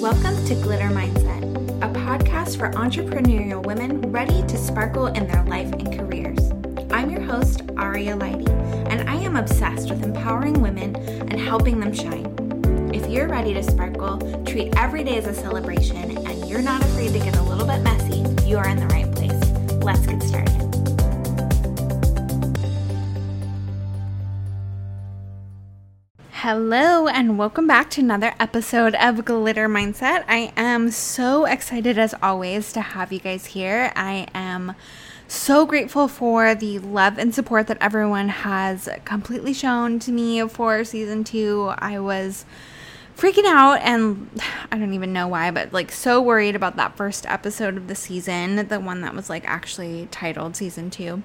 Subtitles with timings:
[0.00, 1.42] Welcome to Glitter Mindset,
[1.82, 6.38] a podcast for entrepreneurial women ready to sparkle in their life and careers.
[6.92, 8.48] I'm your host, Aria Lighty,
[8.88, 12.32] and I am obsessed with empowering women and helping them shine.
[12.94, 17.12] If you're ready to sparkle, treat every day as a celebration, and you're not afraid
[17.14, 19.50] to get a little bit messy, you are in the right place.
[19.82, 20.67] Let's get started.
[26.42, 30.24] Hello, and welcome back to another episode of Glitter Mindset.
[30.28, 33.92] I am so excited as always to have you guys here.
[33.96, 34.76] I am
[35.26, 40.84] so grateful for the love and support that everyone has completely shown to me for
[40.84, 41.72] season two.
[41.76, 42.44] I was
[43.16, 44.30] freaking out and
[44.70, 47.96] I don't even know why, but like so worried about that first episode of the
[47.96, 51.24] season, the one that was like actually titled season two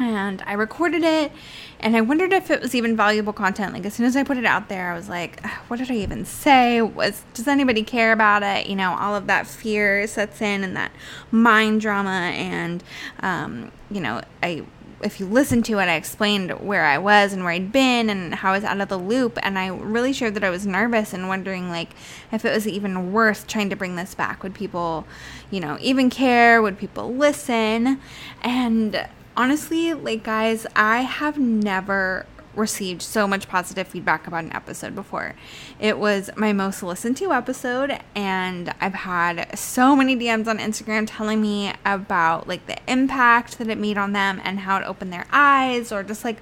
[0.00, 1.30] and I recorded it
[1.78, 3.72] and I wondered if it was even valuable content.
[3.72, 5.96] Like as soon as I put it out there, I was like, what did I
[5.96, 6.80] even say?
[6.80, 8.66] Was does anybody care about it?
[8.66, 10.92] You know, all of that fear sets in and that
[11.30, 12.82] mind drama and
[13.20, 14.64] um, you know, I
[15.02, 18.34] if you listen to it, I explained where I was and where I'd been and
[18.34, 19.38] how I was out of the loop.
[19.42, 21.90] And I really shared that I was nervous and wondering, like,
[22.32, 24.42] if it was even worth trying to bring this back.
[24.42, 25.06] Would people,
[25.50, 26.60] you know, even care?
[26.60, 27.98] Would people listen?
[28.42, 29.08] And
[29.40, 35.34] honestly, like, guys, I have never received so much positive feedback about an episode before.
[35.78, 41.06] It was my most listened to episode, and I've had so many DMs on Instagram
[41.06, 45.10] telling me about like the impact that it made on them and how it opened
[45.10, 46.36] their eyes, or just like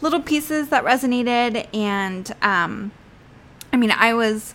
[0.00, 1.68] little pieces that resonated.
[1.74, 2.92] And um,
[3.74, 4.54] I mean, I was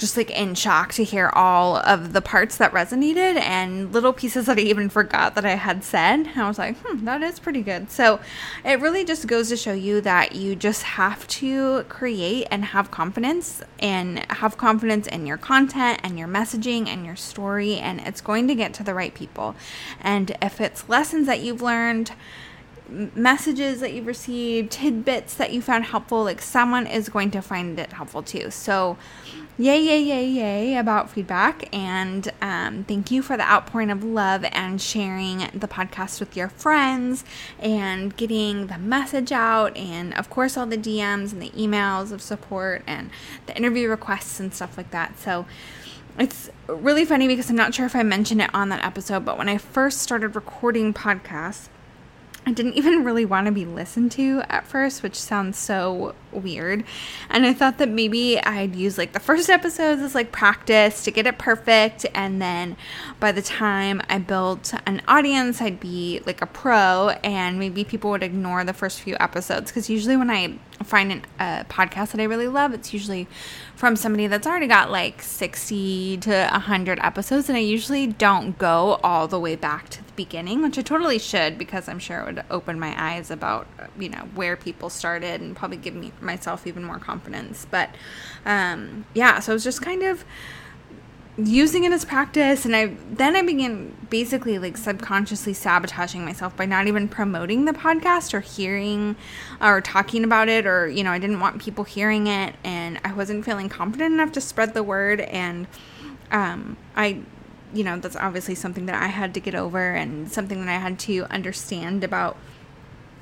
[0.00, 4.46] just like in shock to hear all of the parts that resonated and little pieces
[4.46, 6.26] that I even forgot that I had said.
[6.34, 7.90] I was like, hmm, that is pretty good.
[7.90, 8.18] So
[8.64, 12.90] it really just goes to show you that you just have to create and have
[12.90, 18.22] confidence and have confidence in your content and your messaging and your story, and it's
[18.22, 19.54] going to get to the right people.
[20.00, 22.12] And if it's lessons that you've learned,
[22.90, 27.78] messages that you've received, tidbits that you found helpful, like someone is going to find
[27.78, 28.50] it helpful too.
[28.50, 28.96] So,
[29.58, 31.68] yay, yay, yay, yay about feedback.
[31.74, 36.48] And um, thank you for the outpouring of love and sharing the podcast with your
[36.48, 37.24] friends
[37.58, 39.76] and getting the message out.
[39.76, 43.10] And of course, all the DMs and the emails of support and
[43.46, 45.18] the interview requests and stuff like that.
[45.18, 45.46] So,
[46.18, 49.38] it's really funny because I'm not sure if I mentioned it on that episode, but
[49.38, 51.68] when I first started recording podcasts,
[52.46, 56.84] I didn't even really want to be listened to at first, which sounds so weird.
[57.28, 61.10] And I thought that maybe I'd use like the first episodes as like practice to
[61.10, 62.06] get it perfect.
[62.14, 62.76] And then
[63.18, 68.10] by the time I built an audience, I'd be like a pro and maybe people
[68.10, 69.70] would ignore the first few episodes.
[69.70, 73.28] Because usually when I find a podcast that I really love, it's usually
[73.76, 77.48] from somebody that's already got like 60 to 100 episodes.
[77.48, 81.18] And I usually don't go all the way back to the beginning, which I totally
[81.18, 83.66] should because I'm sure it would open my eyes about,
[83.98, 87.66] you know, where people started and probably give me myself even more confidence.
[87.70, 87.90] But
[88.44, 90.24] um, yeah, so I was just kind of
[91.36, 96.66] using it as practice and I then I began basically like subconsciously sabotaging myself by
[96.66, 99.16] not even promoting the podcast or hearing
[99.60, 103.12] or talking about it or you know I didn't want people hearing it and I
[103.12, 105.66] wasn't feeling confident enough to spread the word and
[106.30, 107.20] um I
[107.72, 110.78] you know that's obviously something that I had to get over and something that I
[110.78, 112.36] had to understand about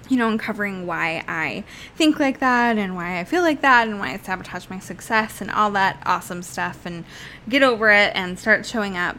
[0.08, 1.64] you know, uncovering why I
[1.96, 5.40] think like that and why I feel like that and why I sabotage my success
[5.40, 7.04] and all that awesome stuff and
[7.48, 9.18] get over it and start showing up.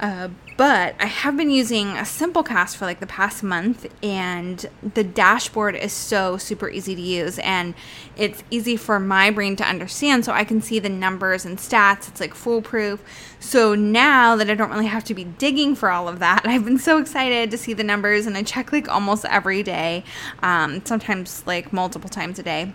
[0.00, 5.04] Uh, but I have been using a Simplecast for like the past month, and the
[5.04, 7.74] dashboard is so super easy to use, and
[8.16, 12.08] it's easy for my brain to understand, so I can see the numbers and stats.
[12.08, 13.02] It's like foolproof.
[13.40, 16.64] So now that I don't really have to be digging for all of that, I've
[16.64, 20.02] been so excited to see the numbers, and I check like almost every day,
[20.42, 22.72] um, sometimes like multiple times a day.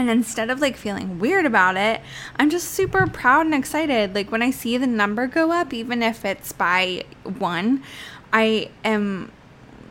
[0.00, 2.00] And instead of like feeling weird about it,
[2.36, 4.14] I'm just super proud and excited.
[4.14, 7.82] Like when I see the number go up, even if it's by one,
[8.32, 9.30] I am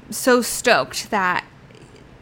[0.09, 1.45] so stoked that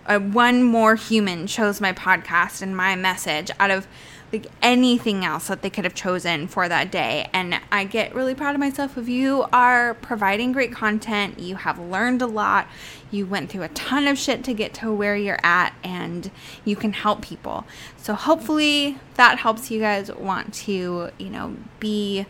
[0.06, 3.88] uh, one more human chose my podcast and my message out of
[4.32, 7.30] like anything else that they could have chosen for that day.
[7.34, 11.80] And I get really proud of myself if you are providing great content, you have
[11.80, 12.68] learned a lot,
[13.10, 16.30] you went through a ton of shit to get to where you're at, and
[16.66, 17.66] you can help people.
[17.96, 22.26] So hopefully that helps you guys want to, you know, be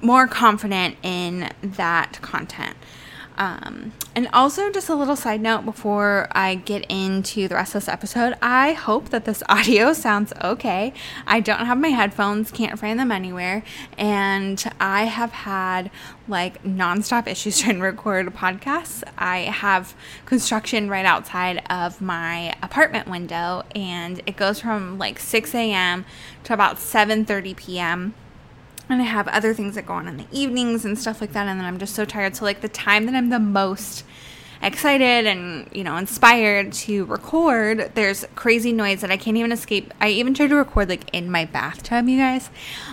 [0.00, 2.76] more confident in that content.
[3.36, 7.82] Um, and also, just a little side note before I get into the rest of
[7.82, 10.92] this episode, I hope that this audio sounds okay.
[11.26, 13.64] I don't have my headphones, can't find them anywhere,
[13.96, 15.90] and I have had
[16.28, 19.02] like nonstop issues trying to record podcasts.
[19.16, 19.94] I have
[20.26, 26.04] construction right outside of my apartment window, and it goes from like 6 a.m.
[26.44, 28.14] to about 7:30 p.m
[28.92, 31.48] and I have other things that go on in the evenings and stuff like that.
[31.48, 32.36] And then I'm just so tired.
[32.36, 34.04] So, like, the time that I'm the most
[34.62, 39.92] excited and, you know, inspired to record, there's crazy noise that I can't even escape.
[40.00, 42.50] I even tried to record, like, in my bathtub, you guys.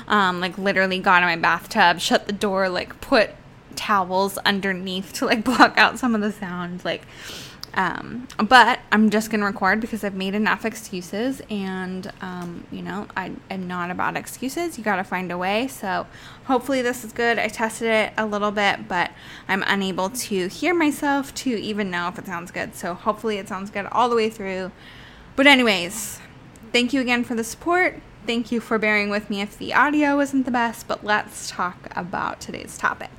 [0.08, 3.32] Um, like, literally got in my bathtub, shut the door, like, put
[3.76, 6.84] towels underneath to, like, block out some of the sound.
[6.84, 7.06] Like,
[7.80, 12.82] um, but I'm just going to record because I've made enough excuses and, um, you
[12.82, 14.78] know, I am not about excuses.
[14.78, 15.70] You got to find a way.
[15.70, 16.06] So
[16.44, 17.40] hopefully this is good.
[17.40, 19.12] I tested it a little bit, but
[19.48, 22.76] I'm unable to hear myself to even know if it sounds good.
[22.76, 24.74] So hopefully it sounds good all the way through.
[25.38, 26.20] But, anyways,
[26.74, 28.02] thank you again for the support.
[28.28, 31.88] Thank you for bearing with me if the audio isn't the best, but let's talk
[31.96, 33.10] about today's topic.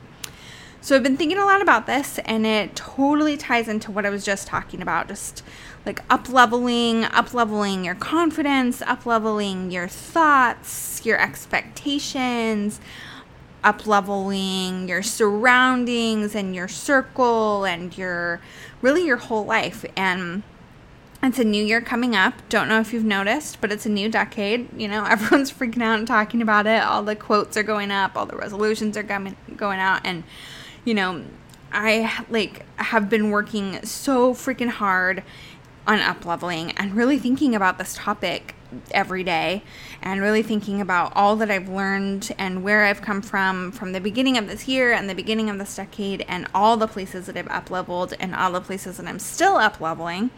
[0.83, 4.11] So I've been thinking a lot about this and it totally ties into what I
[4.11, 5.09] was just talking about.
[5.09, 5.43] Just
[5.85, 12.81] like up leveling, up leveling your confidence, up leveling your thoughts, your expectations,
[13.63, 18.41] up leveling your surroundings and your circle and your
[18.81, 19.85] really your whole life.
[19.97, 20.43] And
[21.23, 22.35] it's a new year coming up.
[22.49, 24.69] Don't know if you've noticed, but it's a new decade.
[24.75, 26.83] You know, everyone's freaking out and talking about it.
[26.83, 30.25] All the quotes are going up, all the resolutions are coming, going out and
[30.85, 31.25] you know,
[31.73, 35.23] I like have been working so freaking hard
[35.87, 38.55] on up leveling and really thinking about this topic
[38.93, 39.63] every day
[40.03, 44.01] and really thinking about all that I've learned and where I've come from from the
[44.01, 47.37] beginning of this year and the beginning of this decade and all the places that
[47.37, 50.31] I've up leveled and all the places that I'm still up leveling.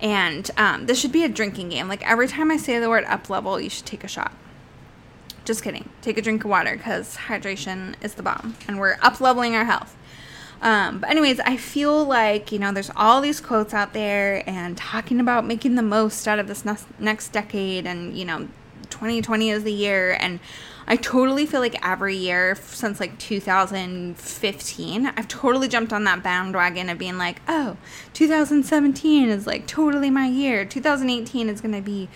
[0.00, 1.86] And um, this should be a drinking game.
[1.86, 4.32] Like every time I say the word up level, you should take a shot.
[5.44, 5.88] Just kidding.
[6.02, 9.64] Take a drink of water because hydration is the bomb and we're up leveling our
[9.64, 9.96] health.
[10.62, 14.76] Um, but, anyways, I feel like, you know, there's all these quotes out there and
[14.76, 16.64] talking about making the most out of this
[16.98, 18.48] next decade and, you know,
[18.90, 20.16] 2020 is the year.
[20.20, 20.38] And
[20.86, 26.90] I totally feel like every year since like 2015, I've totally jumped on that bandwagon
[26.90, 27.76] of being like, oh,
[28.12, 30.64] 2017 is like totally my year.
[30.64, 32.08] 2018 is going to be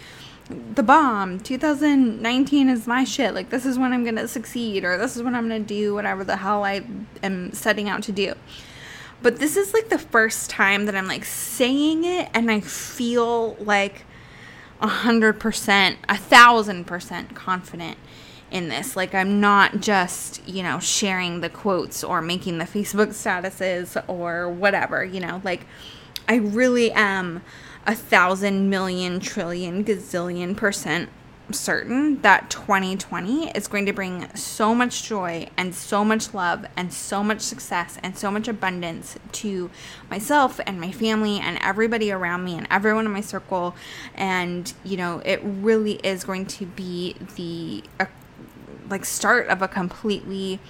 [0.49, 1.41] the bomb.
[1.41, 3.35] 2019 is my shit.
[3.35, 6.25] Like this is when i'm gonna succeed or this is when i'm gonna do whatever
[6.25, 6.82] the hell i
[7.23, 8.35] am setting out to do.
[9.23, 13.55] But this is like the first time that i'm like saying it and i feel
[13.55, 14.05] like
[14.81, 17.96] a hundred percent a thousand percent confident
[18.50, 18.96] in this.
[18.96, 24.50] Like i'm not just you know sharing the quotes or making the facebook statuses or
[24.50, 25.41] whatever you know?
[25.43, 25.67] Like
[26.29, 27.43] i really am
[27.86, 31.08] a thousand million trillion gazillion percent
[31.50, 36.92] certain that 2020 is going to bring so much joy and so much love and
[36.92, 39.70] so much success and so much abundance to
[40.10, 43.75] myself and my family and everybody around me and everyone in my circle.
[44.14, 48.06] And you know it really is going to be the uh,
[48.88, 50.60] like start of a completely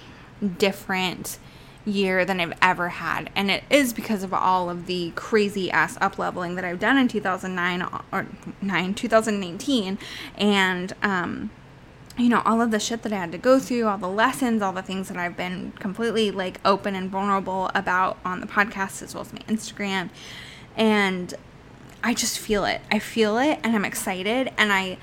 [0.57, 1.39] different
[1.85, 3.29] year than I've ever had.
[3.35, 6.97] And it is because of all of the crazy ass up leveling that I've done
[6.97, 8.27] in 2009 or
[8.61, 9.97] 9, 2019.
[10.37, 11.51] And, um,
[12.17, 14.61] you know, all of the shit that I had to go through, all the lessons,
[14.61, 19.01] all the things that I've been completely like open and vulnerable about on the podcast
[19.01, 20.09] as well as my Instagram.
[20.75, 21.33] And
[22.03, 22.81] I just feel it.
[22.91, 24.97] I feel it and I'm excited and I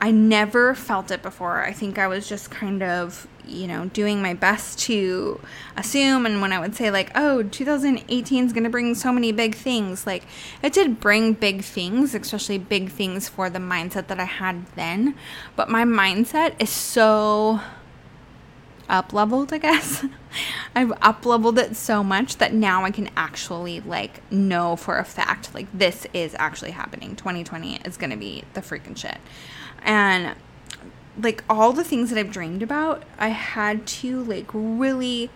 [0.00, 1.62] I never felt it before.
[1.64, 5.40] I think I was just kind of, you know, doing my best to
[5.76, 6.26] assume.
[6.26, 9.54] And when I would say, like, oh, 2018 is going to bring so many big
[9.54, 10.24] things, like,
[10.62, 15.14] it did bring big things, especially big things for the mindset that I had then.
[15.56, 17.60] But my mindset is so
[18.88, 20.04] up leveled, I guess.
[20.74, 25.04] I've up leveled it so much that now I can actually like know for a
[25.04, 27.16] fact like this is actually happening.
[27.16, 29.18] 2020 is going to be the freaking shit.
[29.82, 30.34] And
[31.18, 35.30] like all the things that I've dreamed about, I had to like really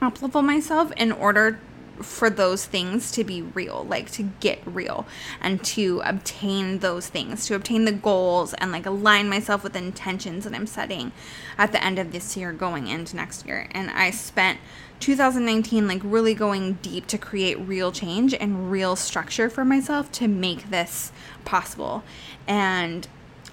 [0.00, 1.60] up level myself in order
[2.00, 5.06] for those things to be real, like to get real
[5.40, 9.78] and to obtain those things, to obtain the goals and like align myself with the
[9.78, 11.12] intentions that I'm setting
[11.58, 13.68] at the end of this year going into next year.
[13.72, 14.58] And I spent
[15.00, 20.28] 2019 like really going deep to create real change and real structure for myself to
[20.28, 21.12] make this
[21.44, 22.02] possible.
[22.46, 23.06] And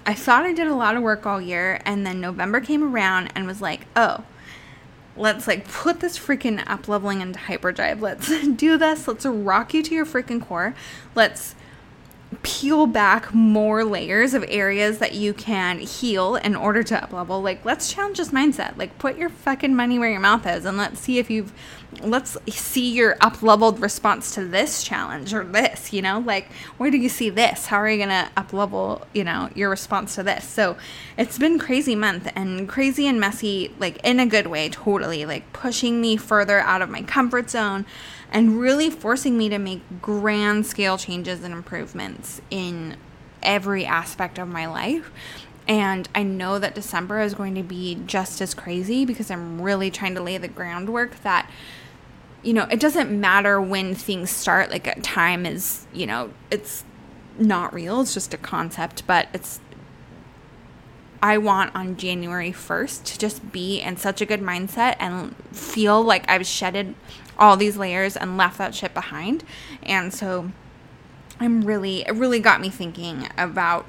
[0.06, 3.32] I thought I did a lot of work all year, and then November came around
[3.34, 4.24] and was like, oh,
[5.16, 8.00] let's like put this freaking up leveling into hyperdrive.
[8.00, 9.06] Let's do this.
[9.06, 10.74] Let's rock you to your freaking core.
[11.14, 11.54] Let's
[12.42, 17.42] peel back more layers of areas that you can heal in order to up level.
[17.42, 18.76] Like, let's challenge this mindset.
[18.78, 21.52] Like, put your fucking money where your mouth is and let's see if you've,
[22.00, 26.20] let's see your up leveled response to this challenge or this, you know?
[26.20, 27.66] Like, where do you see this?
[27.66, 30.48] How are you going to up level, you know, your response to this?
[30.48, 30.78] So
[31.18, 35.26] it's been crazy month and crazy and messy, like, in a good way, totally.
[35.26, 37.84] Like, pushing me further out of my comfort zone
[38.30, 42.96] and really forcing me to make grand scale changes and improvements in
[43.42, 45.10] every aspect of my life.
[45.66, 49.90] And I know that December is going to be just as crazy because I'm really
[49.90, 51.48] trying to lay the groundwork that,
[52.42, 54.70] you know, it doesn't matter when things start.
[54.70, 56.84] Like, time is, you know, it's
[57.38, 59.60] not real, it's just a concept, but it's
[61.22, 66.02] I want on January 1st to just be in such a good mindset and feel
[66.02, 66.94] like I've shedded
[67.40, 69.42] all these layers and left that shit behind.
[69.82, 70.52] And so
[71.40, 73.86] I'm really, it really got me thinking about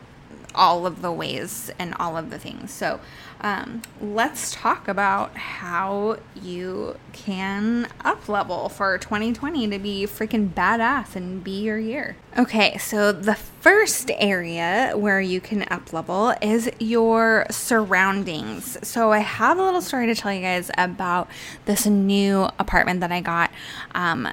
[0.55, 2.71] all of the ways and all of the things.
[2.71, 2.99] So
[3.41, 11.15] um, let's talk about how you can up level for 2020 to be freaking badass
[11.15, 12.15] and be your year.
[12.37, 18.77] Okay, so the first area where you can up level is your surroundings.
[18.87, 21.27] So I have a little story to tell you guys about
[21.65, 23.49] this new apartment that I got.
[23.95, 24.31] Um,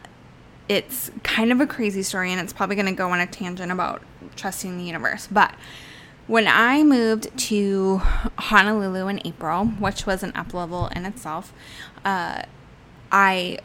[0.68, 3.72] it's kind of a crazy story and it's probably going to go on a tangent
[3.72, 4.02] about
[4.36, 5.54] trusting the universe, but
[6.28, 7.98] when I moved to
[8.38, 11.52] Honolulu in April, which was an up level in itself,
[12.04, 12.42] uh,
[13.10, 13.58] I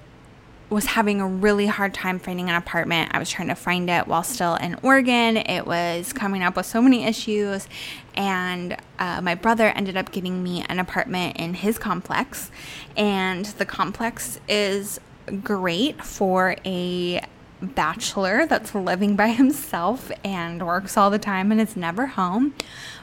[0.69, 3.11] was having a really hard time finding an apartment.
[3.13, 5.37] I was trying to find it while still in Oregon.
[5.37, 7.67] It was coming up with so many issues,
[8.15, 12.49] and uh, my brother ended up getting me an apartment in his complex.
[12.95, 14.99] And the complex is
[15.43, 17.21] great for a
[17.63, 22.53] bachelor that's living by himself and works all the time and is never home.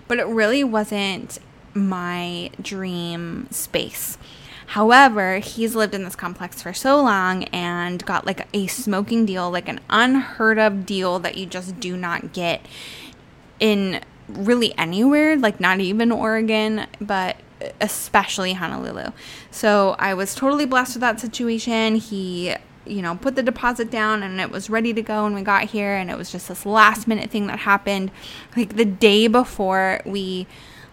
[0.08, 1.38] But it really wasn't
[1.74, 4.18] my dream space.
[4.66, 9.50] However, he's lived in this complex for so long and got like a smoking deal,
[9.50, 12.64] like an unheard of deal that you just do not get
[13.58, 17.36] in really anywhere, like not even Oregon, but
[17.80, 19.10] especially Honolulu.
[19.50, 21.96] So I was totally blessed with that situation.
[21.96, 22.54] He
[22.90, 25.64] you know, put the deposit down and it was ready to go when we got
[25.64, 25.94] here.
[25.94, 28.10] And it was just this last minute thing that happened
[28.56, 30.46] like the day before we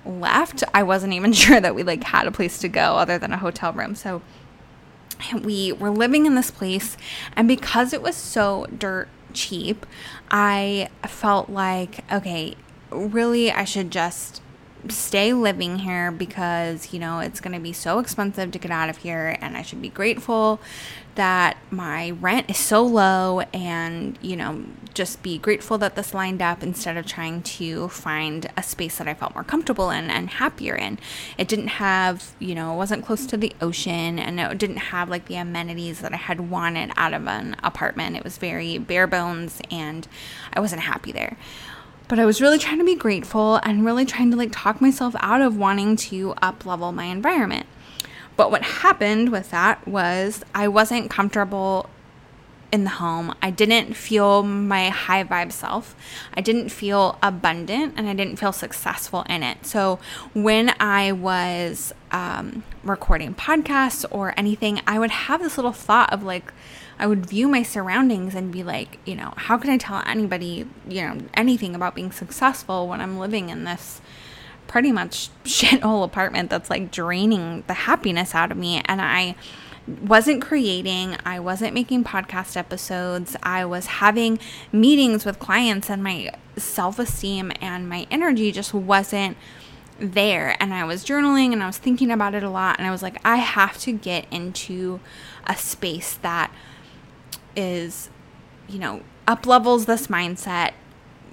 [0.06, 0.64] left.
[0.74, 3.38] I wasn't even sure that we like had a place to go other than a
[3.38, 3.96] hotel room.
[3.96, 4.22] So
[5.44, 6.98] we were living in this place.
[7.36, 9.86] And because it was so dirt cheap,
[10.30, 12.56] I felt like, okay,
[12.92, 14.42] really, I should just
[14.90, 18.90] stay living here because you know it's going to be so expensive to get out
[18.90, 20.60] of here and I should be grateful
[21.18, 24.64] that my rent is so low and you know
[24.98, 29.08] just be grateful that this lined up instead of trying to find a space that
[29.08, 30.98] I felt more comfortable in and happier in.
[31.38, 35.08] It didn't have, you know, it wasn't close to the ocean and it didn't have
[35.08, 38.16] like the amenities that I had wanted out of an apartment.
[38.16, 40.08] It was very bare bones and
[40.52, 41.38] I wasn't happy there.
[42.08, 45.16] But I was really trying to be grateful and really trying to like talk myself
[45.20, 47.68] out of wanting to up level my environment.
[48.38, 51.90] But what happened with that was I wasn't comfortable
[52.72, 53.34] in the home.
[53.42, 55.96] I didn't feel my high vibe self.
[56.34, 59.66] I didn't feel abundant and I didn't feel successful in it.
[59.66, 60.00] So
[60.34, 66.24] when I was um, recording podcasts or anything, I would have this little thought of
[66.24, 66.54] like,
[67.00, 70.68] I would view my surroundings and be like, you know, how can I tell anybody,
[70.88, 74.02] you know, anything about being successful when I'm living in this
[74.68, 78.82] pretty much shithole apartment that's like draining the happiness out of me?
[78.86, 79.36] And I
[80.02, 84.38] wasn't creating, I wasn't making podcast episodes, I was having
[84.72, 89.38] meetings with clients, and my self esteem and my energy just wasn't
[90.00, 90.56] there.
[90.60, 92.78] And I was journaling and I was thinking about it a lot.
[92.78, 95.00] And I was like, I have to get into
[95.46, 96.52] a space that
[97.56, 98.10] is,
[98.68, 100.74] you know, up levels this mindset.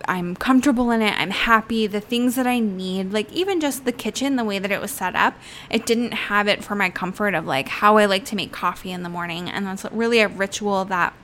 [0.09, 1.19] I'm comfortable in it.
[1.19, 1.87] I'm happy.
[1.87, 4.91] The things that I need, like even just the kitchen, the way that it was
[4.91, 5.35] set up,
[5.71, 8.93] it didn't have it for my comfort of like how I like to make coffee
[8.93, 9.49] in the morning.
[9.49, 11.15] And that's really a ritual that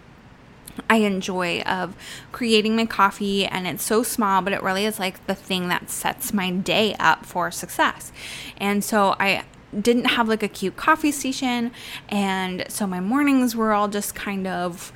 [0.89, 1.95] I enjoy of
[2.33, 5.91] creating my coffee and it's so small but it really is like the thing that
[5.91, 8.13] sets my day up for success.
[8.57, 9.45] And so I
[9.79, 11.71] didn't have like a cute coffee station
[12.09, 14.93] and so my mornings were all just kind of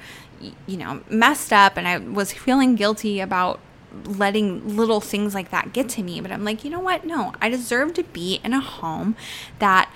[0.66, 3.60] you know messed up and I was feeling guilty about
[4.04, 7.32] letting little things like that get to me but I'm like you know what no
[7.40, 9.16] I deserve to be in a home
[9.58, 9.90] that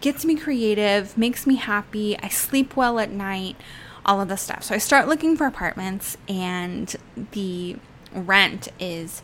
[0.00, 2.18] gets me creative, makes me happy.
[2.18, 3.56] I sleep well at night,
[4.04, 4.62] all of this stuff.
[4.64, 6.94] So I start looking for apartments, and
[7.32, 7.76] the
[8.12, 9.22] rent is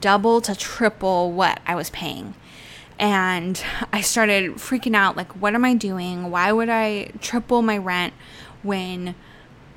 [0.00, 2.34] double to triple what I was paying.
[2.98, 6.30] And I started freaking out like, what am I doing?
[6.30, 8.14] Why would I triple my rent
[8.62, 9.14] when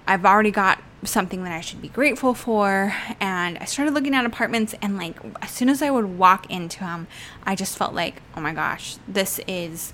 [0.08, 2.94] I've already got something that I should be grateful for.
[3.20, 6.80] And I started looking at apartments, and like as soon as I would walk into
[6.80, 7.08] them,
[7.46, 9.94] I just felt like, oh my gosh, this is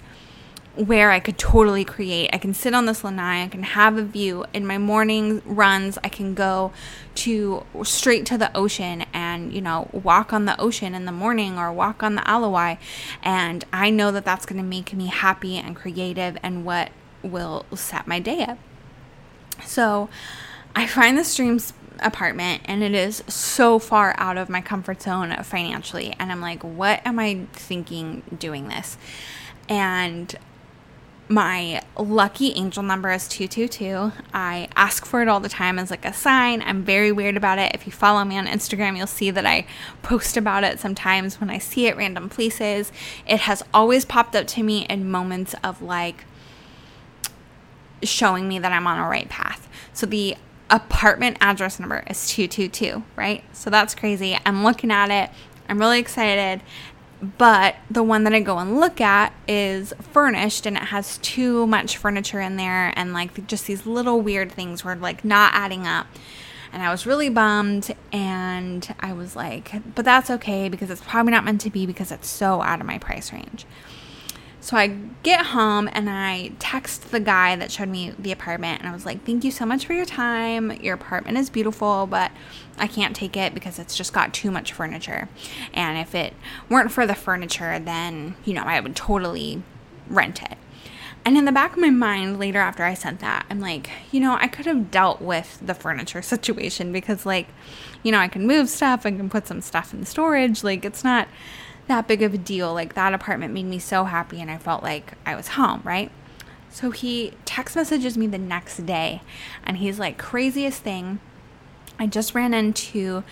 [0.75, 2.29] where I could totally create.
[2.31, 4.45] I can sit on this lanai, I can have a view.
[4.53, 6.71] In my morning runs, I can go
[7.15, 11.57] to straight to the ocean and, you know, walk on the ocean in the morning
[11.57, 12.79] or walk on the Ala Wai.
[13.21, 16.91] And I know that that's going to make me happy and creative and what
[17.21, 18.57] will set my day up.
[19.65, 20.09] So,
[20.75, 25.35] I find the streams apartment and it is so far out of my comfort zone
[25.43, 28.97] financially and I'm like what am I thinking doing this?
[29.69, 30.35] And
[31.27, 36.03] my lucky angel number is 222 I ask for it all the time as like
[36.03, 36.61] a sign.
[36.61, 37.71] I'm very weird about it.
[37.73, 39.65] If you follow me on Instagram you'll see that I
[40.01, 42.91] post about it sometimes when I see it random places.
[43.27, 46.25] It has always popped up to me in moments of like
[48.03, 50.35] showing me that I'm on a right path so the
[50.69, 53.43] apartment address number is 222, right?
[53.53, 54.37] So that's crazy.
[54.45, 55.29] I'm looking at it.
[55.67, 56.61] I'm really excited.
[57.37, 61.67] But the one that I go and look at is furnished and it has too
[61.67, 65.85] much furniture in there and like just these little weird things were like not adding
[65.85, 66.07] up.
[66.73, 71.31] And I was really bummed and I was like, but that's okay because it's probably
[71.31, 73.65] not meant to be because it's so out of my price range.
[74.61, 78.87] So I get home and I text the guy that showed me the apartment and
[78.87, 80.71] I was like, Thank you so much for your time.
[80.83, 82.31] Your apartment is beautiful, but
[82.77, 85.29] I can't take it because it's just got too much furniture.
[85.73, 86.35] And if it
[86.69, 89.63] weren't for the furniture, then, you know, I would totally
[90.07, 90.57] rent it.
[91.23, 94.19] And in the back of my mind, later after I sent that, I'm like, you
[94.19, 97.47] know, I could have dealt with the furniture situation because, like,
[98.03, 100.63] you know, I can move stuff, I can put some stuff in storage.
[100.63, 101.27] Like, it's not
[101.91, 102.73] that big of a deal.
[102.73, 106.11] Like that apartment made me so happy and I felt like I was home, right?
[106.69, 109.21] So he text messages me the next day
[109.63, 111.19] and he's like, craziest thing.
[111.99, 113.23] I just ran into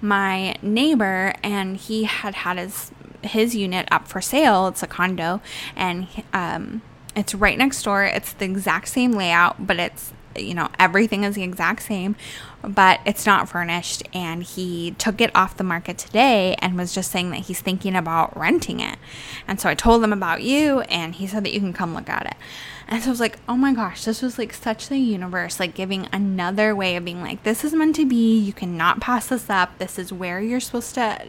[0.00, 2.90] my neighbor and he had had his
[3.22, 4.68] his unit up for sale.
[4.68, 5.40] It's a condo
[5.74, 6.82] and um,
[7.16, 8.04] it's right next door.
[8.04, 12.16] It's the exact same layout, but it's you know, everything is the exact same,
[12.62, 14.02] but it's not furnished.
[14.12, 17.94] And he took it off the market today and was just saying that he's thinking
[17.96, 18.98] about renting it.
[19.46, 22.08] And so I told him about you, and he said that you can come look
[22.08, 22.36] at it.
[22.90, 25.74] And so I was like, oh my gosh, this was like such the universe, like
[25.74, 28.38] giving another way of being like, this is meant to be.
[28.38, 29.78] You cannot pass this up.
[29.78, 31.26] This is where you're supposed to,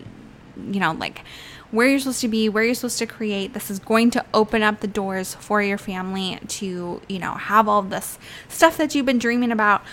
[0.56, 1.24] you know, like
[1.72, 3.54] where you're supposed to be, where you're supposed to create.
[3.54, 7.68] This is going to open up the doors for your family to, you know, have
[7.68, 9.84] all this stuff that you've been dreaming about.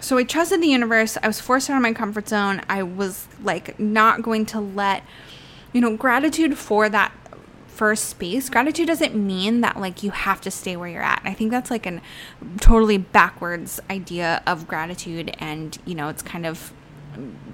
[0.00, 1.16] So I trusted the universe.
[1.22, 2.60] I was forced out of my comfort zone.
[2.68, 5.04] I was like not going to let,
[5.72, 7.12] you know, gratitude for that
[7.68, 8.50] first space.
[8.50, 11.22] Gratitude doesn't mean that like you have to stay where you're at.
[11.24, 12.02] I think that's like a
[12.60, 16.72] totally backwards idea of gratitude and, you know, it's kind of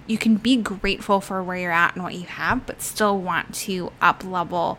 [0.06, 3.54] you can be grateful for where you're at and what you have, but still want
[3.54, 4.78] to up level,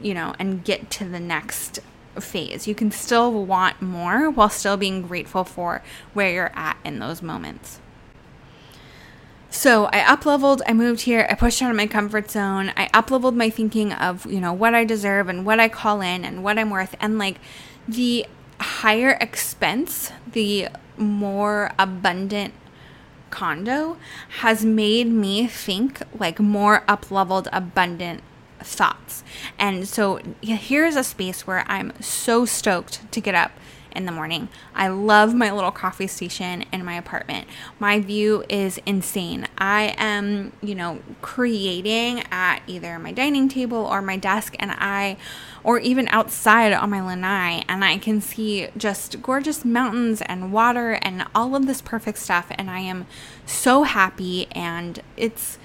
[0.00, 1.80] you know, and get to the next
[2.20, 2.66] phase.
[2.66, 7.22] You can still want more while still being grateful for where you're at in those
[7.22, 7.80] moments.
[9.50, 12.88] So I up leveled, I moved here, I pushed out of my comfort zone, I
[12.94, 16.24] up leveled my thinking of, you know, what I deserve and what I call in
[16.24, 16.94] and what I'm worth.
[17.00, 17.38] And like
[17.86, 18.26] the
[18.58, 22.54] higher expense, the more abundant
[23.32, 23.96] condo
[24.40, 28.22] has made me think like more up leveled, abundant
[28.60, 29.24] thoughts.
[29.58, 33.50] And so here's a space where I'm so stoked to get up
[33.94, 34.48] in the morning.
[34.74, 37.46] I love my little coffee station in my apartment.
[37.78, 39.46] My view is insane.
[39.58, 45.16] I am, you know, creating at either my dining table or my desk, and I,
[45.64, 50.98] or even outside on my lanai, and I can see just gorgeous mountains and water
[51.02, 52.46] and all of this perfect stuff.
[52.50, 53.06] And I am
[53.46, 55.58] so happy, and it's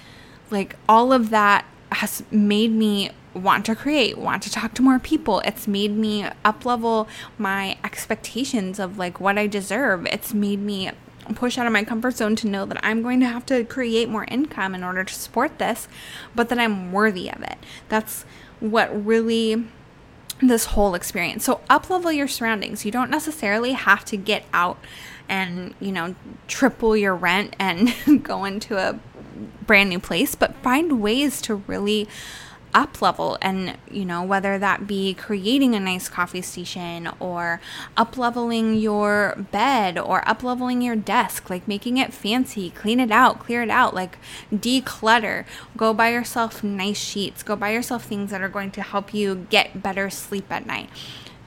[0.52, 5.00] like all of that has made me want to create, want to talk to more
[5.00, 5.40] people.
[5.42, 10.06] It's made me up level my expectations of like what I deserve.
[10.08, 10.92] It's made me
[11.36, 14.10] push out of my comfort zone to know that I'm going to have to create
[14.10, 15.88] more income in order to support this,
[16.36, 17.58] but that I'm worthy of it.
[17.90, 18.26] That's
[18.60, 19.66] what really
[20.42, 21.44] this whole experience.
[21.44, 22.86] So up level your surroundings.
[22.86, 24.78] You don't necessarily have to get out
[25.28, 26.16] and, you know,
[26.48, 29.00] triple your rent and go into a
[29.66, 32.08] brand new place, but find ways to really
[32.78, 37.60] up level and you know whether that be creating a nice coffee station or
[37.98, 43.10] up leveling your bed or up leveling your desk like making it fancy clean it
[43.10, 44.18] out clear it out like
[44.54, 45.46] declutter.
[45.76, 47.44] Go buy yourself nice sheets.
[47.44, 50.90] Go buy yourself things that are going to help you get better sleep at night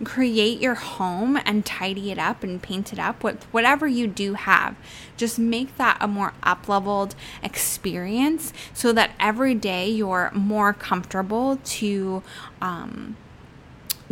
[0.04, 4.34] create your home and tidy it up and paint it up with whatever you do
[4.34, 4.76] have.
[5.16, 11.58] Just make that a more up leveled experience so that every day you're more comfortable
[11.64, 12.22] to
[12.60, 13.16] um,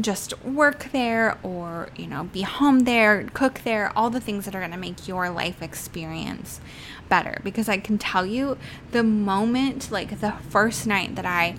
[0.01, 4.55] just work there or, you know, be home there, cook there, all the things that
[4.55, 6.61] are going to make your life experience
[7.09, 7.40] better.
[7.42, 8.59] Because I can tell you
[8.92, 11.57] the moment, like the first night that I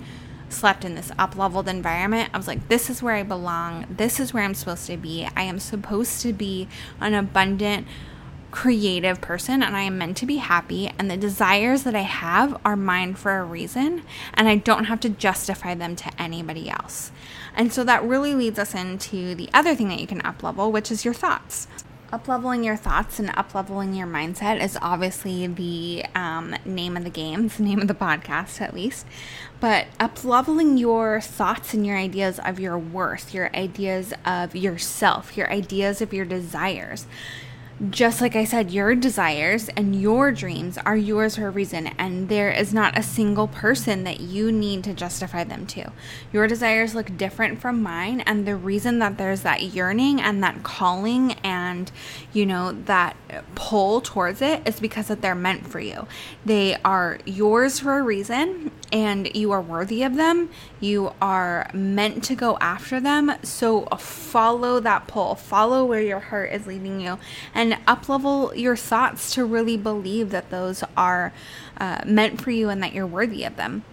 [0.52, 3.86] slept in this up leveled environment, I was like, this is where I belong.
[3.90, 5.28] This is where I'm supposed to be.
[5.36, 6.68] I am supposed to be
[7.00, 7.86] an abundant,
[8.50, 10.90] creative person and I am meant to be happy.
[10.98, 14.02] And the desires that I have are mine for a reason.
[14.34, 17.12] And I don't have to justify them to anybody else.
[17.54, 20.72] And so that really leads us into the other thing that you can up level,
[20.72, 21.68] which is your thoughts
[22.12, 27.48] upleveling your thoughts and upleveling your mindset is obviously the um, name of the game,
[27.48, 29.06] the name of the podcast at least.
[29.60, 35.50] But upleveling your thoughts and your ideas of your worth, your ideas of yourself, your
[35.52, 37.06] ideas of your desires
[37.88, 42.28] just like I said, your desires and your dreams are yours for a reason, and
[42.28, 45.90] there is not a single person that you need to justify them to.
[46.30, 50.62] Your desires look different from mine, and the reason that there's that yearning and that
[50.62, 51.90] calling and,
[52.34, 53.16] you know, that
[53.54, 56.06] pull towards it is because that they're meant for you.
[56.44, 60.50] They are yours for a reason, and you are worthy of them.
[60.80, 63.32] You are meant to go after them.
[63.42, 67.18] So follow that pull, follow where your heart is leading you,
[67.54, 71.32] and uplevel your thoughts to really believe that those are
[71.78, 73.84] uh, meant for you and that you're worthy of them.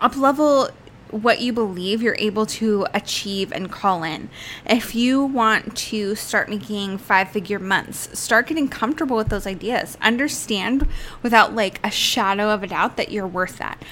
[0.00, 0.70] Uplevel
[1.10, 4.30] what you believe you're able to achieve and call in.
[4.66, 9.96] If you want to start making five figure months, start getting comfortable with those ideas.
[10.00, 10.86] Understand
[11.22, 13.82] without like a shadow of a doubt that you're worth that.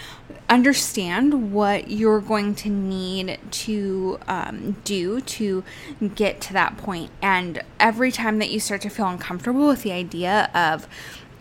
[0.48, 5.62] Understand what you're going to need to um, do to
[6.14, 7.10] get to that point.
[7.20, 10.88] And every time that you start to feel uncomfortable with the idea of,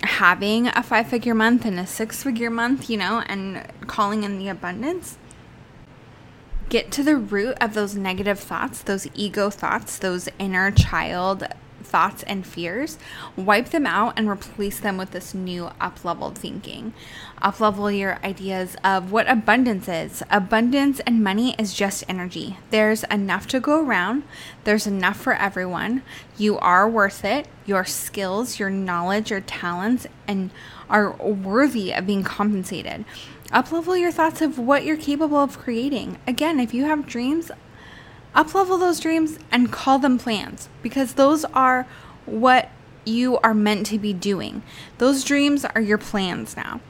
[0.03, 4.37] having a five figure month and a six figure month, you know, and calling in
[4.37, 5.17] the abundance,
[6.69, 11.47] get to the root of those negative thoughts, those ego thoughts, those inner child
[11.87, 12.97] thoughts and fears,
[13.35, 16.93] wipe them out and replace them with this new up leveled thinking.
[17.41, 20.21] Up level your ideas of what abundance is.
[20.29, 22.57] Abundance and money is just energy.
[22.71, 24.23] There's enough to go around,
[24.65, 26.01] there's enough for everyone.
[26.37, 27.47] You are worth it.
[27.65, 30.51] Your skills, your knowledge, your talents, and
[30.89, 33.05] are worthy of being compensated.
[33.51, 36.17] Uplevel your thoughts of what you're capable of creating.
[36.27, 37.49] Again, if you have dreams,
[38.35, 41.87] uplevel those dreams and call them plans because those are
[42.25, 42.69] what
[43.05, 44.63] you are meant to be doing.
[44.97, 46.81] Those dreams are your plans now.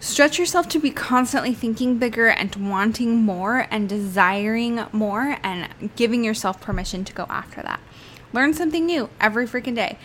[0.00, 6.24] Stretch yourself to be constantly thinking bigger and wanting more and desiring more and giving
[6.24, 7.78] yourself permission to go after that.
[8.32, 9.96] Learn something new every freaking day.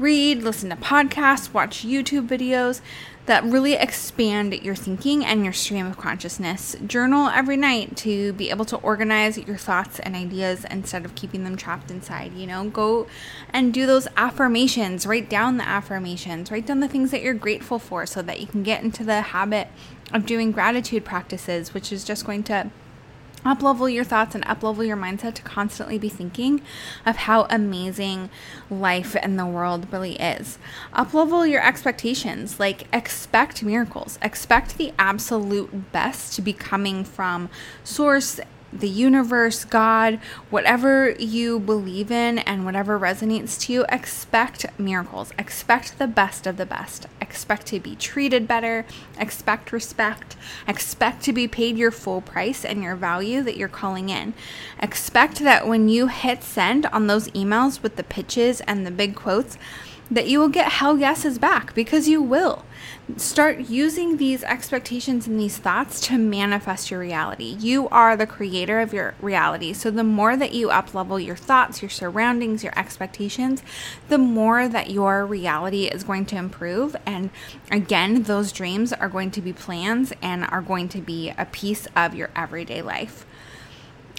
[0.00, 2.80] Read, listen to podcasts, watch YouTube videos
[3.26, 6.76] that really expand your thinking and your stream of consciousness.
[6.86, 11.44] Journal every night to be able to organize your thoughts and ideas instead of keeping
[11.44, 12.32] them trapped inside.
[12.34, 13.06] You know, go
[13.50, 17.78] and do those affirmations, write down the affirmations, write down the things that you're grateful
[17.78, 19.68] for so that you can get into the habit
[20.12, 22.70] of doing gratitude practices, which is just going to
[23.44, 26.62] up level your thoughts and up level your mindset to constantly be thinking
[27.04, 28.30] of how amazing
[28.70, 30.58] life and the world really is.
[30.92, 37.48] Up level your expectations, like expect miracles, expect the absolute best to be coming from
[37.84, 38.40] source
[38.72, 40.18] the universe, God,
[40.50, 45.32] whatever you believe in and whatever resonates to you, expect miracles.
[45.38, 47.06] Expect the best of the best.
[47.20, 48.84] Expect to be treated better.
[49.18, 50.36] Expect respect.
[50.66, 54.34] Expect to be paid your full price and your value that you're calling in.
[54.80, 59.14] Expect that when you hit send on those emails with the pitches and the big
[59.14, 59.58] quotes,
[60.10, 62.64] that you will get hell yeses back because you will.
[63.16, 67.56] Start using these expectations and these thoughts to manifest your reality.
[67.58, 69.72] You are the creator of your reality.
[69.72, 73.62] So the more that you uplevel your thoughts, your surroundings, your expectations,
[74.08, 76.96] the more that your reality is going to improve.
[77.04, 77.30] And
[77.70, 81.86] again, those dreams are going to be plans and are going to be a piece
[81.96, 83.26] of your everyday life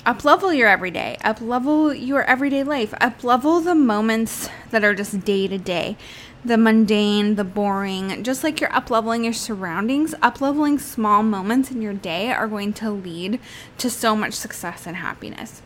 [0.08, 4.96] up level your everyday, up level your everyday life, up level the moments that are
[4.96, 5.98] just day to day,
[6.46, 8.24] the mundane, the boring.
[8.24, 12.48] Just like you're up leveling your surroundings, up leveling small moments in your day are
[12.48, 13.38] going to lead
[13.80, 15.62] to so much success and happiness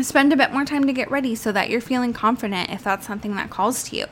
[0.00, 3.06] spend a bit more time to get ready so that you're feeling confident if that's
[3.06, 4.06] something that calls to you.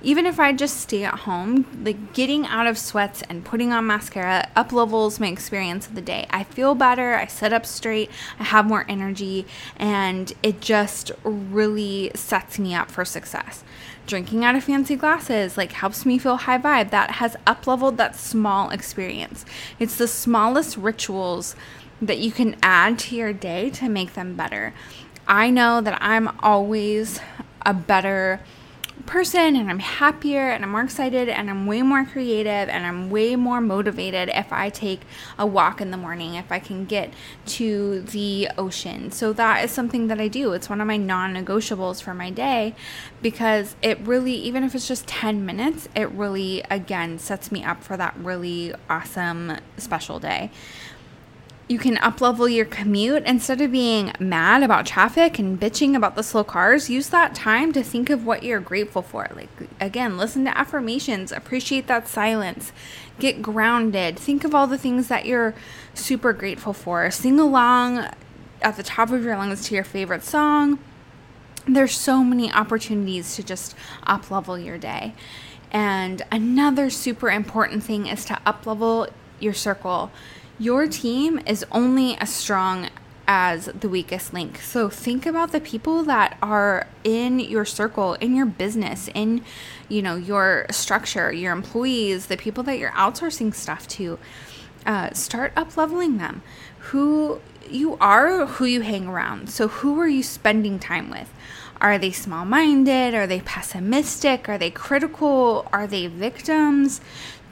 [0.00, 3.86] Even if I just stay at home, like getting out of sweats and putting on
[3.86, 6.26] mascara up levels my experience of the day.
[6.30, 9.44] I feel better, I sit up straight, I have more energy,
[9.76, 13.64] and it just really sets me up for success.
[14.06, 16.90] Drinking out of fancy glasses like helps me feel high vibe.
[16.90, 19.44] That has up leveled that small experience.
[19.80, 21.56] It's the smallest rituals
[22.02, 24.74] that you can add to your day to make them better.
[25.26, 27.20] I know that I'm always
[27.62, 28.40] a better
[29.06, 33.10] person and I'm happier and I'm more excited and I'm way more creative and I'm
[33.10, 35.00] way more motivated if I take
[35.38, 37.12] a walk in the morning, if I can get
[37.46, 39.10] to the ocean.
[39.10, 40.52] So that is something that I do.
[40.52, 42.74] It's one of my non negotiables for my day
[43.20, 47.82] because it really, even if it's just 10 minutes, it really, again, sets me up
[47.82, 50.50] for that really awesome special day
[51.66, 53.24] you can uplevel your commute.
[53.24, 57.72] Instead of being mad about traffic and bitching about the slow cars use that time
[57.72, 59.28] to think of what you're grateful for.
[59.34, 59.48] Like
[59.80, 61.32] again listen to affirmations.
[61.32, 62.72] Appreciate that silence.
[63.18, 64.18] Get grounded.
[64.18, 65.54] Think of all the things that you're
[65.94, 67.10] super grateful for.
[67.10, 68.08] Sing along
[68.60, 70.78] at the top of your lungs to your favorite song.
[71.66, 73.74] There's so many opportunities to just
[74.06, 75.14] uplevel your day.
[75.70, 79.08] And another super important thing is to uplevel
[79.40, 80.10] your circle
[80.58, 82.88] your team is only as strong
[83.26, 84.58] as the weakest link.
[84.58, 89.42] So think about the people that are in your circle, in your business, in
[89.88, 94.18] you know your structure, your employees, the people that you're outsourcing stuff to.
[94.86, 96.42] Uh, start up leveling them.
[96.90, 97.40] Who
[97.70, 99.48] you are, who you hang around.
[99.48, 101.32] So who are you spending time with?
[101.80, 103.14] Are they small minded?
[103.14, 104.48] Are they pessimistic?
[104.48, 105.66] Are they critical?
[105.72, 107.00] Are they victims?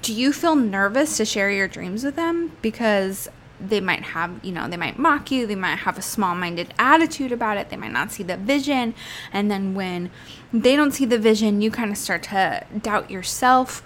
[0.02, 3.28] Do you feel nervous to share your dreams with them because
[3.60, 6.74] they might have, you know, they might mock you, they might have a small minded
[6.78, 8.94] attitude about it, they might not see the vision.
[9.32, 10.10] And then when
[10.52, 13.82] they don't see the vision, you kind of start to doubt yourself.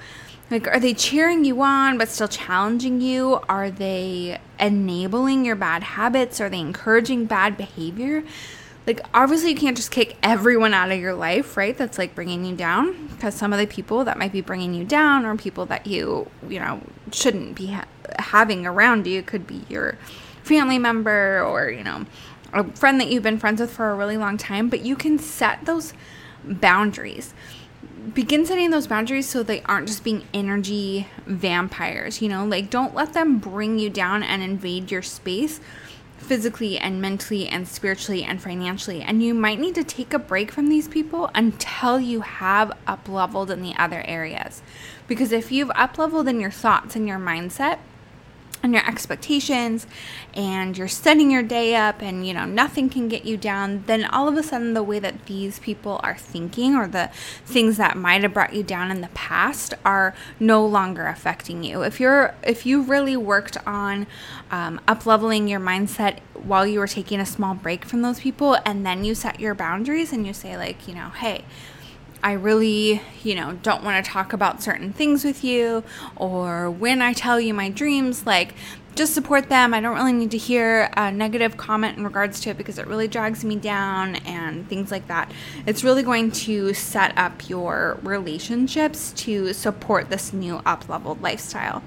[0.51, 3.41] Like, are they cheering you on but still challenging you?
[3.49, 6.41] Are they enabling your bad habits?
[6.41, 8.23] Are they encouraging bad behavior?
[8.87, 11.77] Like obviously you can't just kick everyone out of your life right?
[11.77, 14.85] That's like bringing you down because some of the people that might be bringing you
[14.85, 16.81] down or people that you you know
[17.13, 17.87] shouldn't be ha-
[18.19, 19.97] having around you could be your
[20.43, 22.07] family member or you know
[22.53, 24.69] a friend that you've been friends with for a really long time.
[24.69, 25.93] But you can set those
[26.45, 27.35] boundaries.
[28.15, 32.47] Begin setting those boundaries so they aren't just being energy vampires you know?
[32.47, 35.61] Like don't let them bring you down and invade your space
[36.27, 39.01] physically and mentally and spiritually and financially.
[39.01, 43.09] And you might need to take a break from these people until you have up
[43.09, 44.61] leveled in the other areas.
[45.07, 47.79] Because if you've up leveled in your thoughts and your mindset,
[48.63, 49.87] and your expectations
[50.35, 54.05] and you're setting your day up and you know nothing can get you down then
[54.05, 57.11] all of a sudden the way that these people are thinking or the
[57.45, 61.83] things that might have brought you down in the past are no longer affecting you.
[61.83, 64.07] If you're if you really worked on
[64.51, 68.57] um, up leveling your mindset while you were taking a small break from those people
[68.65, 71.45] and then you set your boundaries and you say like you know hey
[72.27, 75.85] I really, you know, don't want to talk about certain things with you,
[76.17, 78.57] or when I tell you my dreams, like,
[78.97, 79.73] just support them.
[79.73, 82.89] I don't really need to hear a negative comment in regards to it because it
[82.89, 85.31] really drags me down and things like that.
[85.67, 91.85] It's really going to set up your relationships to support this new up leveled lifestyle.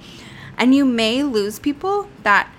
[0.58, 2.50] And you may lose people that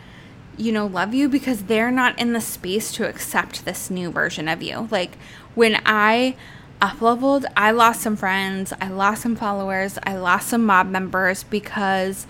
[0.58, 4.48] you know love you because they're not in the space to accept this new version
[4.48, 4.86] of you.
[4.90, 5.16] Like
[5.54, 6.36] when I
[6.80, 11.44] up leveled, I lost some friends, I lost some followers, I lost some mob members
[11.44, 12.26] because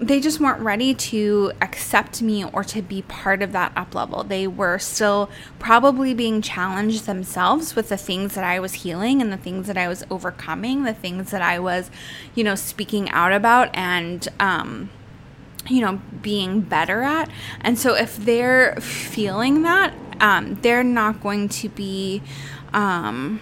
[0.00, 4.24] they just weren't ready to accept me or to be part of that up level.
[4.24, 9.32] They were still probably being challenged themselves with the things that I was healing and
[9.32, 11.90] the things that I was overcoming, the things that I was,
[12.34, 14.90] you know, speaking out about and, um,
[15.68, 17.30] you know, being better at.
[17.60, 22.22] And so if they're feeling that, um, they're not going to be,
[22.72, 23.40] um,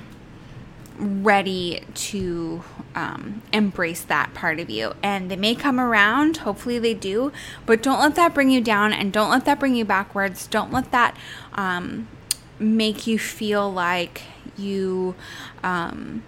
[1.01, 2.63] ready to
[2.95, 4.95] um, embrace that part of you.
[5.03, 7.33] And they may come around, hopefully they do,
[7.67, 10.47] but don't let that bring you down and don't let that bring you backwards.
[10.47, 11.17] Don't let that
[11.55, 12.09] um,
[12.59, 14.23] make you feel like
[14.57, 15.15] you
[15.63, 16.23] um,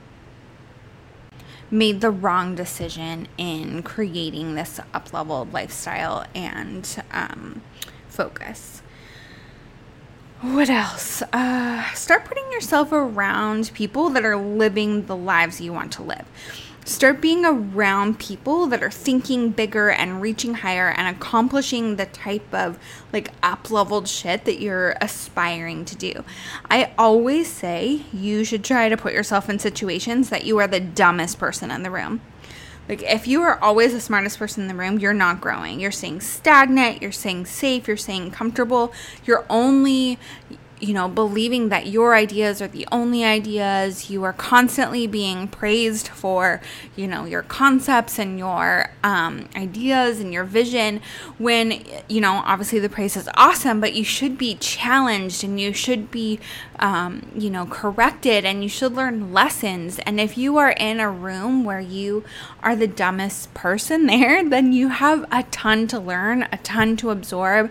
[1.71, 7.63] made the wrong decision in creating this up leveled lifestyle and um,
[8.09, 8.82] focus
[10.43, 11.23] what else?
[11.33, 16.27] Uh, start putting yourself around people that are living the lives you want to live.
[16.85, 22.53] Start being around people that are thinking bigger and reaching higher and accomplishing the type
[22.53, 22.77] of
[23.13, 26.25] like up leveled shit that you're aspiring to do.
[26.69, 30.81] I always say you should try to put yourself in situations that you are the
[30.81, 32.21] dumbest person in the room.
[32.89, 35.81] Like, if you are always the smartest person in the room, you're not growing.
[35.81, 38.93] You're staying stagnant, you're staying safe, you're staying comfortable.
[39.25, 40.19] You're only,
[40.83, 44.11] you know, believing that your ideas are the only ideas.
[44.11, 46.61] You are constantly being praised for,
[46.97, 51.01] you know, your concepts and your um, ideas and your vision.
[51.39, 55.73] When, you know, obviously the praise is awesome, but you should be challenged and you
[55.73, 56.41] should be,
[56.81, 60.01] um, you know, corrected and you should learn lessons.
[60.01, 62.25] And if you are in a room where you
[62.61, 67.11] are the dumbest person there, then you have a ton to learn, a ton to
[67.11, 67.71] absorb.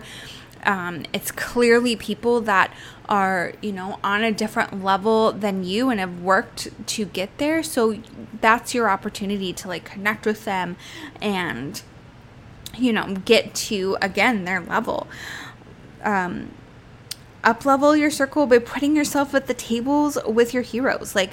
[0.64, 2.72] Um, it's clearly people that
[3.08, 7.62] are, you know, on a different level than you and have worked to get there.
[7.62, 8.00] So
[8.40, 10.76] that's your opportunity to like connect with them
[11.20, 11.82] and,
[12.76, 15.08] you know, get to again their level.
[16.02, 16.52] Um,
[17.44, 21.14] up level your circle by putting yourself at the tables with your heroes.
[21.14, 21.32] Like,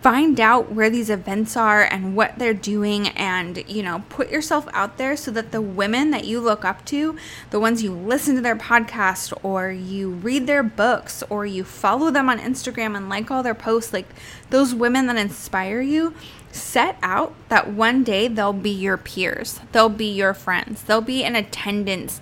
[0.00, 4.66] find out where these events are and what they're doing and you know put yourself
[4.72, 7.16] out there so that the women that you look up to
[7.50, 12.10] the ones you listen to their podcast or you read their books or you follow
[12.10, 14.08] them on Instagram and like all their posts like
[14.50, 16.14] those women that inspire you
[16.52, 19.58] set out that one day they'll be your peers.
[19.72, 20.82] They'll be your friends.
[20.82, 22.20] They'll be in attendance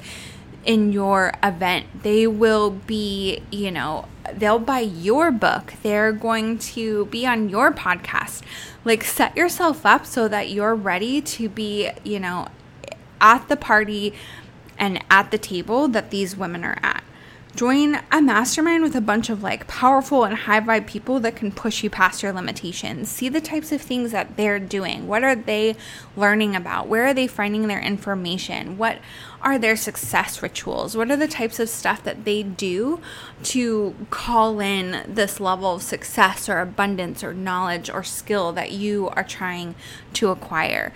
[0.65, 2.03] in your event.
[2.03, 5.75] They will be, you know, they'll buy your book.
[5.83, 8.43] They're going to be on your podcast.
[8.85, 12.49] Like set yourself up so that you're ready to be, you know,
[13.21, 14.15] at the party
[14.79, 17.05] and at the table that these women are at.
[17.57, 21.51] Join a mastermind with a bunch of like powerful and high vibe people that can
[21.51, 23.09] push you past your limitations.
[23.09, 25.09] See the types of things that they're doing.
[25.09, 25.77] What are they
[26.17, 26.87] learning about?
[26.87, 28.79] Where are they finding their information?
[28.79, 28.99] What
[29.43, 30.97] are their success rituals?
[30.97, 33.01] What are the types of stuff that they do
[33.45, 39.09] to call in this level of success or abundance or knowledge or skill that you
[39.11, 39.75] are trying
[40.15, 40.93] to acquire?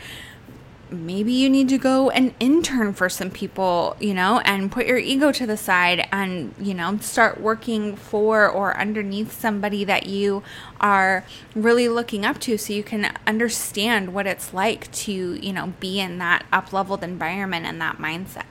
[0.90, 4.98] Maybe you need to go and intern for some people, you know, and put your
[4.98, 10.42] ego to the side and, you know, start working for or underneath somebody that you
[10.80, 15.72] are really looking up to so you can understand what it's like to, you know,
[15.80, 18.46] be in that up leveled environment and that mindset.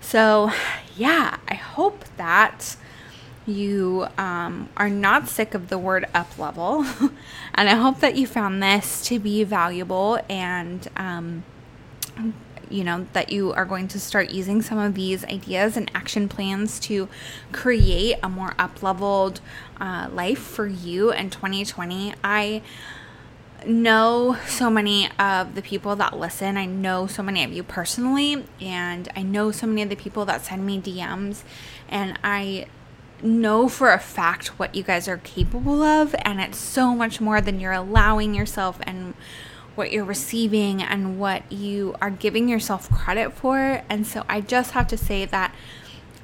[0.00, 0.50] So,
[0.96, 2.76] yeah, I hope that
[3.46, 6.84] you um, are not sick of the word up level.
[7.54, 11.44] and I hope that you found this to be valuable and, um,
[12.70, 16.28] you know, that you are going to start using some of these ideas and action
[16.28, 17.08] plans to
[17.52, 19.40] create a more up leveled
[19.80, 22.14] uh, life for you in 2020.
[22.24, 22.62] I
[23.66, 26.56] know so many of the people that listen.
[26.56, 30.24] I know so many of you personally, and I know so many of the people
[30.24, 31.42] that send me DMs,
[31.88, 32.66] and I
[33.22, 37.40] know for a fact what you guys are capable of, and it's so much more
[37.40, 39.14] than you're allowing yourself and
[39.74, 43.82] what you're receiving and what you are giving yourself credit for.
[43.88, 45.54] And so I just have to say that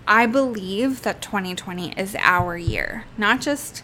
[0.07, 3.83] I believe that 2020 is our year, not just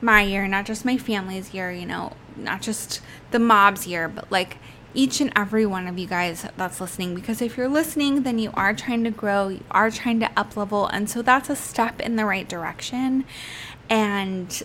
[0.00, 4.30] my year, not just my family's year, you know, not just the mob's year, but
[4.30, 4.58] like
[4.92, 7.14] each and every one of you guys that's listening.
[7.14, 10.56] Because if you're listening then you are trying to grow you are trying to up
[10.56, 10.86] level.
[10.86, 13.24] And so that's a step in the right direction.
[13.88, 14.62] And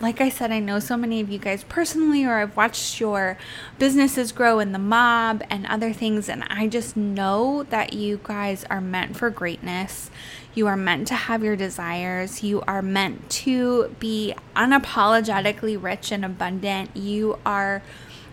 [0.00, 3.36] like I said, I know so many of you guys personally, or I've watched your
[3.78, 8.64] businesses grow in the mob and other things, and I just know that you guys
[8.70, 10.10] are meant for greatness.
[10.54, 12.42] You are meant to have your desires.
[12.42, 16.96] You are meant to be unapologetically rich and abundant.
[16.96, 17.82] You are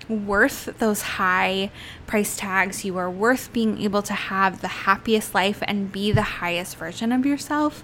[0.08, 1.72] worth those high
[2.06, 2.86] price tags.
[2.86, 7.12] You are worth being able to have the happiest life and be the highest version
[7.12, 7.84] of yourself.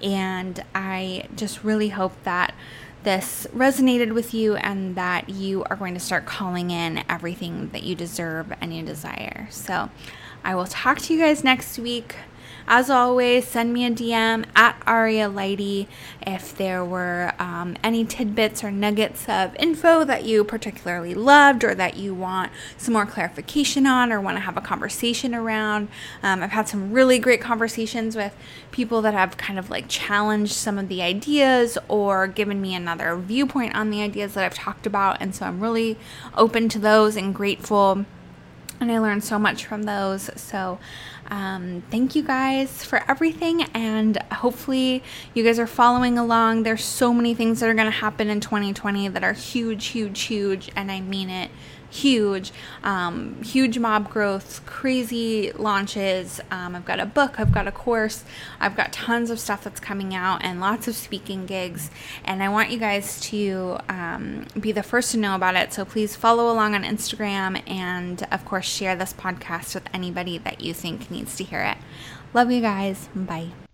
[0.00, 2.54] And I just really hope that
[3.06, 7.84] this resonated with you and that you are going to start calling in everything that
[7.84, 9.46] you deserve and you desire.
[9.48, 9.90] So
[10.42, 12.16] I will talk to you guys next week.
[12.68, 15.86] As always, send me a DM at Aria Lighty
[16.26, 21.76] if there were um, any tidbits or nuggets of info that you particularly loved or
[21.76, 25.86] that you want some more clarification on or want to have a conversation around.
[26.24, 28.36] Um, I've had some really great conversations with
[28.72, 33.16] people that have kind of like challenged some of the ideas or given me another
[33.16, 35.18] viewpoint on the ideas that I've talked about.
[35.20, 35.96] And so I'm really
[36.34, 38.04] open to those and grateful
[38.80, 40.30] and I learned so much from those.
[40.36, 40.78] So,
[41.30, 45.02] um, thank you guys for everything, and hopefully,
[45.34, 46.62] you guys are following along.
[46.62, 50.22] There's so many things that are going to happen in 2020 that are huge, huge,
[50.22, 51.50] huge, and I mean it
[51.96, 52.52] huge,
[52.84, 56.40] um, huge mob growth, crazy launches.
[56.50, 58.24] Um, I've got a book, I've got a course,
[58.60, 61.90] I've got tons of stuff that's coming out, and lots of speaking gigs.
[62.24, 65.72] And I want you guys to um, be the first to know about it.
[65.72, 70.60] So please follow along on Instagram and, of course, share this podcast with anybody that
[70.60, 71.78] you think needs to hear it.
[72.34, 73.08] Love you guys.
[73.14, 73.65] Bye.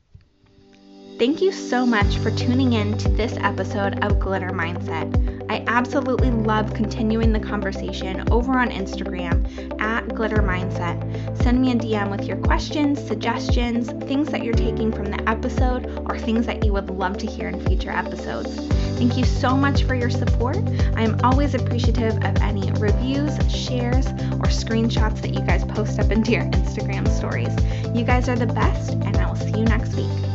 [1.18, 5.46] Thank you so much for tuning in to this episode of Glitter Mindset.
[5.48, 11.40] I absolutely love continuing the conversation over on Instagram at Glitter Mindset.
[11.42, 15.86] Send me a DM with your questions, suggestions, things that you're taking from the episode,
[16.08, 18.56] or things that you would love to hear in future episodes.
[18.96, 20.56] Thank you so much for your support.
[20.96, 26.10] I am always appreciative of any reviews, shares, or screenshots that you guys post up
[26.10, 27.54] into your Instagram stories.
[27.94, 30.31] You guys are the best, and I will see you next week.